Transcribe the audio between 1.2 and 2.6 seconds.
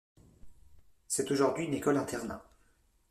aujourd'hui une école-internat.